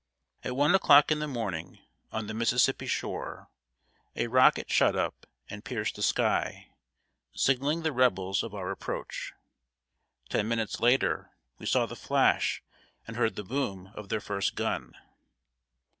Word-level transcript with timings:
]At 0.43 0.55
one 0.55 0.73
o'clock 0.73 1.11
in 1.11 1.19
the 1.19 1.27
morning, 1.27 1.77
on 2.11 2.25
the 2.25 2.33
Mississippi 2.33 2.87
shore, 2.87 3.49
a 4.15 4.25
rocket 4.25 4.71
shot 4.71 4.95
up 4.95 5.27
and 5.47 5.63
pierced 5.63 5.95
the 5.95 6.01
sky, 6.01 6.71
signaling 7.35 7.83
the 7.83 7.91
Rebels 7.91 8.41
of 8.41 8.55
our 8.55 8.71
approach. 8.71 9.31
Ten 10.27 10.47
minutes 10.47 10.79
later, 10.79 11.29
we 11.59 11.67
saw 11.67 11.85
the 11.85 11.95
flash 11.95 12.63
and 13.05 13.15
heard 13.15 13.35
the 13.35 13.43
boom 13.43 13.91
of 13.93 14.09
their 14.09 14.21
first 14.21 14.55
gun. 14.55 14.95